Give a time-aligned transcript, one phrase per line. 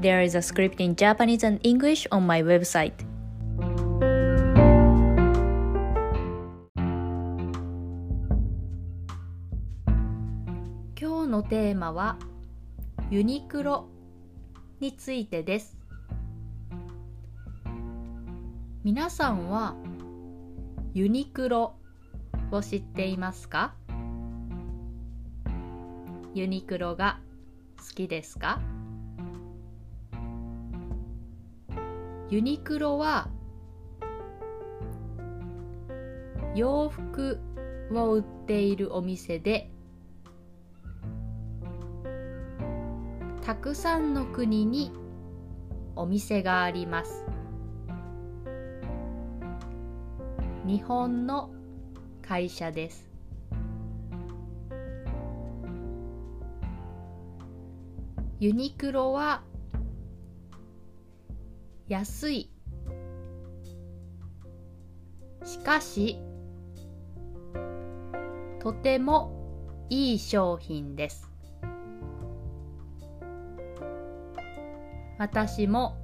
[0.00, 2.92] There is a script in Japanese and English on my website.
[10.94, 12.16] 今日のテーマは
[13.10, 13.88] ユニクロ
[14.78, 15.76] についてです。
[18.84, 19.74] 皆さんは
[20.94, 21.74] ユニクロ
[22.52, 23.74] を知っていますか
[26.34, 27.18] ユニクロが
[27.78, 28.60] 好きですか
[32.30, 33.30] ユニクロは
[36.54, 37.40] 洋服
[37.90, 39.70] を売っているお店で
[43.40, 44.92] たくさんの国に
[45.96, 47.24] お店があります。
[50.66, 51.50] 日本の
[52.20, 53.10] 会社です。
[58.38, 59.42] ユニクロは
[61.88, 62.50] 安い。
[65.42, 66.18] しかし
[68.60, 71.30] とてもいい商品です。
[75.18, 75.96] 私も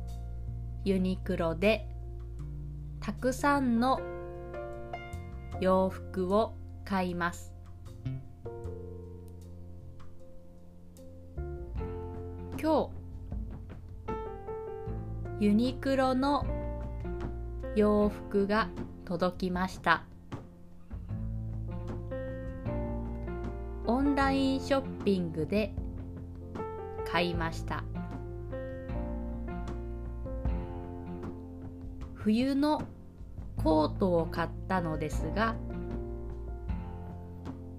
[0.84, 1.86] ユニクロで
[3.00, 4.00] たくさんの
[5.60, 6.54] 洋服を
[6.86, 7.52] 買います。
[12.58, 13.03] 今日
[15.44, 16.46] ユニクロの
[17.76, 18.70] 洋服が
[19.04, 20.04] 届きました。
[23.84, 25.74] オンラインショッピングで
[27.12, 27.84] 買いました。
[32.14, 32.80] 冬の
[33.62, 35.56] コートを買ったのですが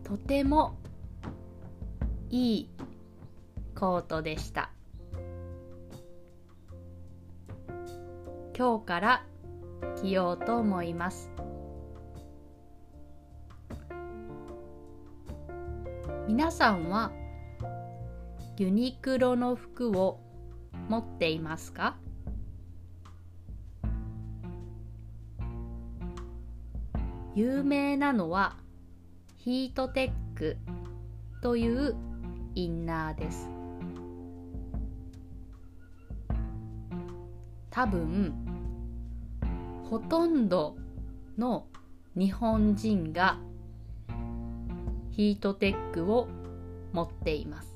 [0.04, 0.78] とても
[2.30, 2.70] いい
[3.74, 4.75] コートでした。
[8.58, 9.26] 今日から
[10.02, 11.30] 着ようと思います。
[16.26, 17.12] 皆さんは
[18.56, 20.22] ユニクロの服を
[20.88, 21.98] 持っていますか？
[27.36, 28.56] 有名なのは
[29.36, 30.56] ヒートテック
[31.42, 31.94] という
[32.56, 33.50] インナーです。
[37.70, 38.45] 多分
[39.90, 40.76] ほとんど
[41.38, 41.68] の
[42.16, 43.38] 日本人が
[45.12, 46.28] ヒートテックを
[46.92, 47.76] 持っています。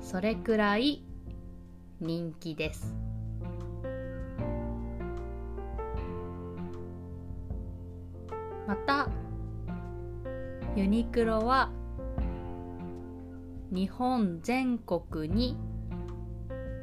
[0.00, 1.04] それくらい
[2.00, 2.94] 人気です。
[8.66, 9.08] また
[10.74, 11.70] ユニクロは
[13.70, 15.56] 日本全国に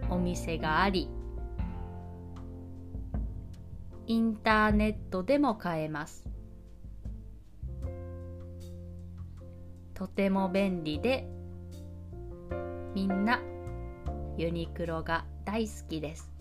[0.09, 1.09] お店があり
[4.07, 6.29] インターネットでも買えます。
[9.95, 11.27] とても便利で
[12.93, 13.41] みんな
[14.37, 16.31] ユニクロが大好きです。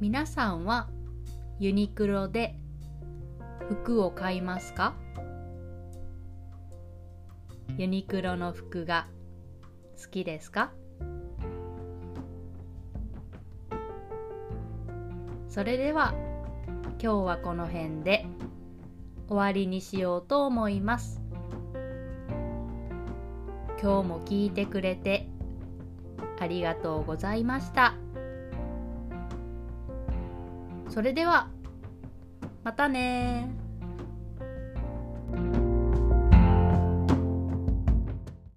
[0.00, 0.88] 皆さんは
[1.58, 2.54] ユニクロで
[3.68, 4.94] 服を買いますか？
[7.76, 9.06] ユニクロの服が
[10.02, 10.72] 好きですか？
[15.48, 16.14] それでは
[17.00, 18.26] 今日はこの辺で
[19.28, 21.20] 終わりにしようと思います。
[23.80, 25.28] 今日も聞いてくれて
[26.40, 27.94] ありがとうございました。
[30.88, 31.48] それでは
[32.64, 33.48] またね